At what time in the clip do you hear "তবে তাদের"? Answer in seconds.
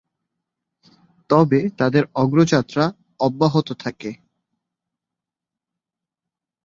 1.29-2.03